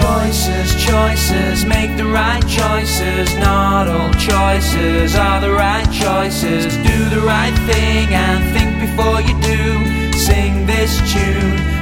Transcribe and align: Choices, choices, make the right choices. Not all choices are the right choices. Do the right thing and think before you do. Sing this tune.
Choices, 0.00 0.74
choices, 0.74 1.64
make 1.64 1.96
the 1.96 2.04
right 2.04 2.42
choices. 2.48 3.32
Not 3.36 3.86
all 3.86 4.12
choices 4.14 5.14
are 5.14 5.40
the 5.40 5.52
right 5.52 5.86
choices. 5.92 6.76
Do 6.78 7.10
the 7.10 7.22
right 7.24 7.54
thing 7.70 8.08
and 8.12 8.42
think 8.52 8.80
before 8.80 9.20
you 9.20 9.40
do. 9.40 10.18
Sing 10.18 10.66
this 10.66 10.98
tune. 11.12 11.73